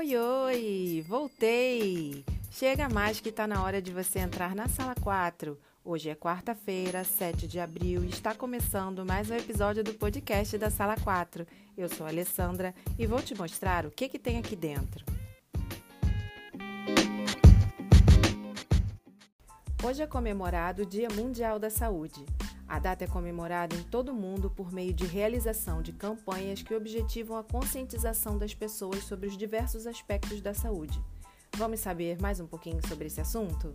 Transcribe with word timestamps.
Oi, 0.00 0.16
oi! 0.16 1.04
Voltei! 1.06 2.24
Chega 2.50 2.88
mais 2.88 3.20
que 3.20 3.30
tá 3.30 3.46
na 3.46 3.62
hora 3.62 3.82
de 3.82 3.92
você 3.92 4.18
entrar 4.18 4.54
na 4.54 4.66
sala 4.66 4.94
4. 4.98 5.58
Hoje 5.84 6.08
é 6.08 6.14
quarta-feira, 6.14 7.04
7 7.04 7.46
de 7.46 7.60
abril, 7.60 8.02
e 8.02 8.08
está 8.08 8.34
começando 8.34 9.04
mais 9.04 9.30
um 9.30 9.36
episódio 9.36 9.84
do 9.84 9.92
podcast 9.92 10.56
da 10.56 10.70
Sala 10.70 10.96
4. 10.96 11.46
Eu 11.76 11.86
sou 11.90 12.06
a 12.06 12.08
Alessandra 12.08 12.74
e 12.98 13.06
vou 13.06 13.20
te 13.20 13.34
mostrar 13.34 13.84
o 13.84 13.90
que, 13.90 14.08
que 14.08 14.18
tem 14.18 14.38
aqui 14.38 14.56
dentro. 14.56 15.04
Hoje 19.84 20.02
é 20.02 20.06
comemorado 20.06 20.84
o 20.84 20.86
Dia 20.86 21.10
Mundial 21.10 21.58
da 21.58 21.68
Saúde. 21.68 22.24
A 22.70 22.78
data 22.78 23.02
é 23.02 23.06
comemorada 23.08 23.74
em 23.74 23.82
todo 23.82 24.10
o 24.10 24.14
mundo 24.14 24.48
por 24.48 24.72
meio 24.72 24.94
de 24.94 25.04
realização 25.04 25.82
de 25.82 25.92
campanhas 25.92 26.62
que 26.62 26.72
objetivam 26.72 27.36
a 27.36 27.42
conscientização 27.42 28.38
das 28.38 28.54
pessoas 28.54 29.02
sobre 29.02 29.26
os 29.26 29.36
diversos 29.36 29.88
aspectos 29.88 30.40
da 30.40 30.54
saúde. 30.54 31.02
Vamos 31.56 31.80
saber 31.80 32.22
mais 32.22 32.38
um 32.38 32.46
pouquinho 32.46 32.80
sobre 32.86 33.08
esse 33.08 33.20
assunto? 33.20 33.74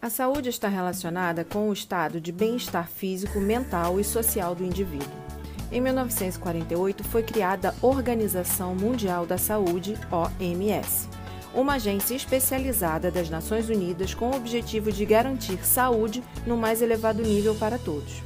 A 0.00 0.08
saúde 0.08 0.48
está 0.48 0.68
relacionada 0.68 1.44
com 1.44 1.68
o 1.68 1.72
estado 1.74 2.18
de 2.18 2.32
bem-estar 2.32 2.88
físico, 2.88 3.38
mental 3.38 4.00
e 4.00 4.04
social 4.04 4.54
do 4.54 4.64
indivíduo. 4.64 5.27
Em 5.70 5.82
1948 5.82 7.04
foi 7.04 7.22
criada 7.22 7.74
a 7.82 7.86
Organização 7.86 8.74
Mundial 8.74 9.26
da 9.26 9.36
Saúde, 9.36 9.98
OMS, 10.10 11.08
uma 11.54 11.74
agência 11.74 12.14
especializada 12.14 13.10
das 13.10 13.28
Nações 13.28 13.68
Unidas 13.68 14.14
com 14.14 14.30
o 14.30 14.36
objetivo 14.36 14.90
de 14.90 15.04
garantir 15.04 15.58
saúde 15.66 16.22
no 16.46 16.56
mais 16.56 16.80
elevado 16.80 17.22
nível 17.22 17.54
para 17.54 17.78
todos. 17.78 18.22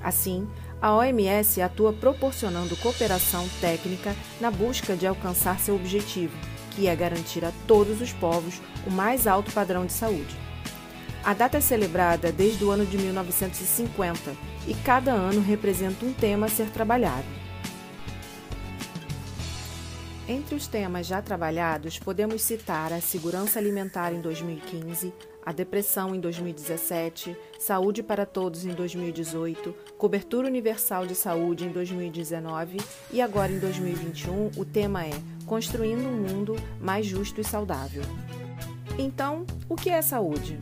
Assim, 0.00 0.46
a 0.80 0.94
OMS 0.94 1.60
atua 1.60 1.92
proporcionando 1.92 2.76
cooperação 2.76 3.48
técnica 3.60 4.14
na 4.40 4.52
busca 4.52 4.94
de 4.94 5.08
alcançar 5.08 5.58
seu 5.58 5.74
objetivo, 5.74 6.36
que 6.76 6.86
é 6.86 6.94
garantir 6.94 7.44
a 7.44 7.52
todos 7.66 8.00
os 8.00 8.12
povos 8.12 8.60
o 8.86 8.92
mais 8.92 9.26
alto 9.26 9.50
padrão 9.50 9.86
de 9.86 9.92
saúde. 9.92 10.45
A 11.26 11.34
data 11.34 11.58
é 11.58 11.60
celebrada 11.60 12.30
desde 12.30 12.64
o 12.64 12.70
ano 12.70 12.86
de 12.86 12.96
1950 12.96 14.36
e 14.64 14.74
cada 14.74 15.12
ano 15.12 15.40
representa 15.40 16.06
um 16.06 16.12
tema 16.12 16.46
a 16.46 16.48
ser 16.48 16.70
trabalhado. 16.70 17.26
Entre 20.28 20.54
os 20.54 20.68
temas 20.68 21.04
já 21.04 21.20
trabalhados, 21.20 21.98
podemos 21.98 22.42
citar 22.42 22.92
a 22.92 23.00
segurança 23.00 23.58
alimentar 23.58 24.12
em 24.12 24.20
2015, 24.20 25.12
a 25.44 25.50
depressão 25.50 26.14
em 26.14 26.20
2017, 26.20 27.36
saúde 27.58 28.04
para 28.04 28.24
todos 28.24 28.64
em 28.64 28.72
2018, 28.72 29.74
cobertura 29.98 30.46
universal 30.46 31.08
de 31.08 31.16
saúde 31.16 31.64
em 31.64 31.72
2019 31.72 32.78
e 33.10 33.20
agora 33.20 33.50
em 33.50 33.58
2021 33.58 34.52
o 34.56 34.64
tema 34.64 35.04
é 35.04 35.10
Construindo 35.44 36.06
um 36.06 36.12
mundo 36.12 36.54
mais 36.80 37.04
justo 37.04 37.40
e 37.40 37.44
saudável. 37.44 38.04
Então, 38.96 39.44
o 39.68 39.74
que 39.74 39.90
é 39.90 40.00
saúde? 40.00 40.56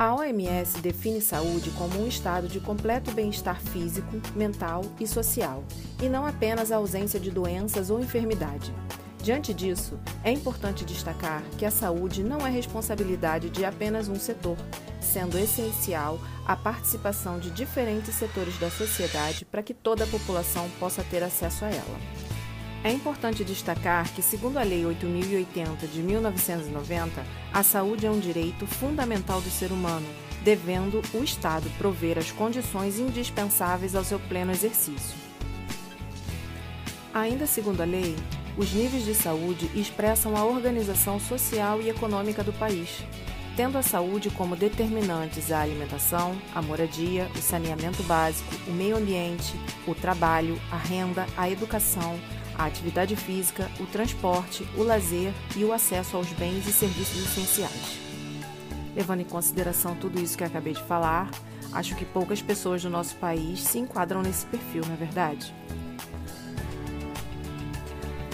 A 0.00 0.14
OMS 0.14 0.80
define 0.80 1.20
saúde 1.20 1.70
como 1.72 2.00
um 2.00 2.08
estado 2.08 2.48
de 2.48 2.58
completo 2.58 3.10
bem-estar 3.10 3.60
físico, 3.60 4.18
mental 4.34 4.82
e 4.98 5.06
social, 5.06 5.62
e 6.02 6.08
não 6.08 6.24
apenas 6.24 6.72
a 6.72 6.76
ausência 6.76 7.20
de 7.20 7.30
doenças 7.30 7.90
ou 7.90 8.00
enfermidade. 8.00 8.74
Diante 9.22 9.52
disso, 9.52 10.00
é 10.24 10.32
importante 10.32 10.86
destacar 10.86 11.42
que 11.58 11.66
a 11.66 11.70
saúde 11.70 12.24
não 12.24 12.46
é 12.46 12.48
responsabilidade 12.48 13.50
de 13.50 13.62
apenas 13.62 14.08
um 14.08 14.18
setor, 14.18 14.56
sendo 15.02 15.38
essencial 15.38 16.18
a 16.46 16.56
participação 16.56 17.38
de 17.38 17.50
diferentes 17.50 18.14
setores 18.14 18.58
da 18.58 18.70
sociedade 18.70 19.44
para 19.44 19.62
que 19.62 19.74
toda 19.74 20.04
a 20.04 20.06
população 20.06 20.66
possa 20.80 21.04
ter 21.04 21.22
acesso 21.22 21.62
a 21.66 21.68
ela. 21.68 22.29
É 22.82 22.90
importante 22.90 23.44
destacar 23.44 24.10
que, 24.14 24.22
segundo 24.22 24.56
a 24.56 24.62
Lei 24.62 24.86
8080 24.86 25.86
de 25.86 26.02
1990, 26.02 27.26
a 27.52 27.62
saúde 27.62 28.06
é 28.06 28.10
um 28.10 28.18
direito 28.18 28.66
fundamental 28.66 29.40
do 29.42 29.50
ser 29.50 29.70
humano, 29.70 30.06
devendo 30.42 31.02
o 31.12 31.22
Estado 31.22 31.68
prover 31.76 32.16
as 32.18 32.32
condições 32.32 32.98
indispensáveis 32.98 33.94
ao 33.94 34.02
seu 34.02 34.18
pleno 34.18 34.50
exercício. 34.50 35.14
Ainda 37.12 37.46
segundo 37.46 37.82
a 37.82 37.84
lei, 37.84 38.16
os 38.56 38.72
níveis 38.72 39.04
de 39.04 39.14
saúde 39.14 39.70
expressam 39.74 40.34
a 40.34 40.44
organização 40.44 41.20
social 41.20 41.82
e 41.82 41.90
econômica 41.90 42.42
do 42.42 42.52
país, 42.52 43.04
tendo 43.56 43.76
a 43.76 43.82
saúde 43.82 44.30
como 44.30 44.56
determinantes 44.56 45.52
a 45.52 45.60
alimentação, 45.60 46.34
a 46.54 46.62
moradia, 46.62 47.28
o 47.36 47.42
saneamento 47.42 48.02
básico, 48.04 48.54
o 48.66 48.70
meio 48.70 48.96
ambiente, 48.96 49.54
o 49.86 49.94
trabalho, 49.94 50.58
a 50.70 50.76
renda, 50.76 51.26
a 51.36 51.50
educação, 51.50 52.18
a 52.60 52.66
atividade 52.66 53.16
física, 53.16 53.70
o 53.80 53.86
transporte, 53.86 54.68
o 54.76 54.82
lazer 54.82 55.32
e 55.56 55.64
o 55.64 55.72
acesso 55.72 56.14
aos 56.14 56.30
bens 56.34 56.66
e 56.66 56.72
serviços 56.72 57.24
essenciais. 57.24 57.98
Levando 58.94 59.20
em 59.20 59.24
consideração 59.24 59.94
tudo 59.94 60.20
isso 60.20 60.36
que 60.36 60.44
acabei 60.44 60.74
de 60.74 60.82
falar, 60.82 61.30
acho 61.72 61.96
que 61.96 62.04
poucas 62.04 62.42
pessoas 62.42 62.82
do 62.82 62.90
nosso 62.90 63.16
país 63.16 63.62
se 63.62 63.78
enquadram 63.78 64.20
nesse 64.20 64.44
perfil, 64.44 64.82
não 64.86 64.92
é 64.92 64.96
verdade? 64.96 65.54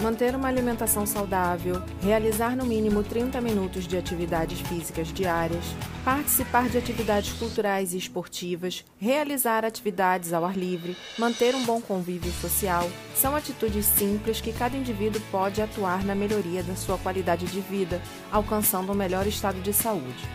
Manter 0.01 0.35
uma 0.35 0.47
alimentação 0.47 1.05
saudável, 1.05 1.81
realizar 2.01 2.55
no 2.55 2.65
mínimo 2.65 3.03
30 3.03 3.41
minutos 3.41 3.87
de 3.87 3.97
atividades 3.97 4.59
físicas 4.61 5.07
diárias, 5.11 5.63
participar 6.05 6.69
de 6.69 6.77
atividades 6.77 7.33
culturais 7.33 7.93
e 7.93 7.97
esportivas, 7.97 8.85
realizar 8.99 9.65
atividades 9.65 10.33
ao 10.33 10.45
ar 10.45 10.57
livre, 10.57 10.95
manter 11.17 11.55
um 11.55 11.65
bom 11.65 11.81
convívio 11.81 12.31
social, 12.33 12.87
são 13.15 13.35
atitudes 13.35 13.85
simples 13.85 14.39
que 14.39 14.53
cada 14.53 14.77
indivíduo 14.77 15.21
pode 15.31 15.61
atuar 15.61 16.03
na 16.05 16.13
melhoria 16.13 16.61
da 16.63 16.75
sua 16.75 16.97
qualidade 16.97 17.45
de 17.45 17.59
vida, 17.59 18.01
alcançando 18.31 18.91
um 18.91 18.95
melhor 18.95 19.25
estado 19.25 19.61
de 19.61 19.73
saúde. 19.73 20.27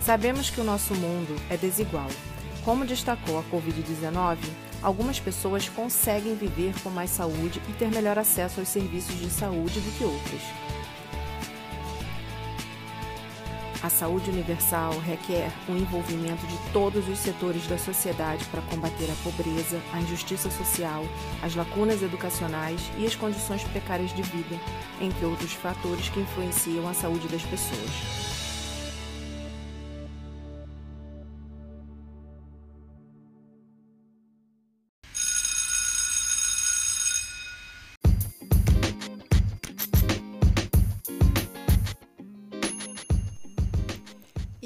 Sabemos 0.00 0.48
que 0.48 0.60
o 0.60 0.64
nosso 0.64 0.94
mundo 0.94 1.36
é 1.50 1.56
desigual. 1.56 2.08
Como 2.64 2.84
destacou 2.84 3.38
a 3.38 3.42
Covid-19, 3.44 4.38
algumas 4.82 5.18
pessoas 5.18 5.68
conseguem 5.68 6.34
viver 6.34 6.74
com 6.82 6.90
mais 6.90 7.10
saúde 7.10 7.60
e 7.68 7.72
ter 7.72 7.90
melhor 7.90 8.18
acesso 8.18 8.60
aos 8.60 8.68
serviços 8.68 9.18
de 9.18 9.30
saúde 9.30 9.80
do 9.80 9.98
que 9.98 10.04
outras. 10.04 10.42
A 13.80 13.88
saúde 13.88 14.28
universal 14.28 14.98
requer 14.98 15.52
o 15.68 15.72
envolvimento 15.72 16.44
de 16.48 16.58
todos 16.72 17.08
os 17.08 17.16
setores 17.18 17.64
da 17.68 17.78
sociedade 17.78 18.44
para 18.46 18.60
combater 18.62 19.08
a 19.08 19.14
pobreza, 19.22 19.80
a 19.92 20.00
injustiça 20.00 20.50
social, 20.50 21.04
as 21.42 21.54
lacunas 21.54 22.02
educacionais 22.02 22.80
e 22.98 23.06
as 23.06 23.14
condições 23.14 23.62
precárias 23.62 24.12
de 24.12 24.22
vida, 24.22 24.60
entre 25.00 25.24
outros 25.24 25.52
fatores 25.52 26.08
que 26.08 26.20
influenciam 26.20 26.88
a 26.88 26.94
saúde 26.94 27.28
das 27.28 27.42
pessoas. 27.42 28.37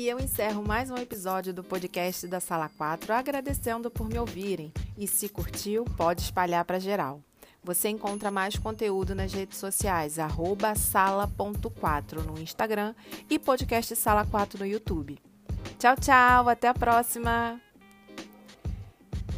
E 0.02 0.08
eu 0.08 0.18
encerro 0.18 0.64
mais 0.66 0.90
um 0.90 0.96
episódio 0.96 1.54
do 1.54 1.62
podcast 1.62 2.26
da 2.26 2.40
Sala 2.40 2.68
4 2.68 3.12
agradecendo 3.12 3.88
por 3.88 4.08
me 4.08 4.18
ouvirem. 4.18 4.72
E 4.98 5.06
se 5.06 5.28
curtiu, 5.28 5.84
pode 5.96 6.22
espalhar 6.22 6.64
para 6.64 6.80
geral. 6.80 7.22
Você 7.62 7.88
encontra 7.88 8.28
mais 8.28 8.56
conteúdo 8.56 9.14
nas 9.14 9.32
redes 9.32 9.58
sociais, 9.58 10.14
sala.4 10.76 12.14
no 12.26 12.36
Instagram 12.40 12.96
e 13.30 13.38
podcast 13.38 13.94
Sala 13.94 14.26
4 14.26 14.58
no 14.58 14.66
YouTube. 14.66 15.20
Tchau, 15.78 15.94
tchau, 15.94 16.48
até 16.48 16.66
a 16.66 16.74
próxima! 16.74 17.60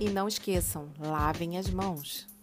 E 0.01 0.09
não 0.09 0.27
esqueçam, 0.27 0.89
lavem 0.99 1.59
as 1.59 1.69
mãos. 1.69 2.34